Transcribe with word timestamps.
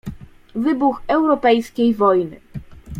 "Wybuch 0.55 1.01
europejskiej 1.07 1.95
wojny." 1.95 2.39